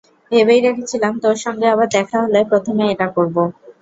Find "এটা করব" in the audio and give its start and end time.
2.93-3.35